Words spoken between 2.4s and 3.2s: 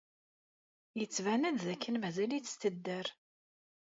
tedder.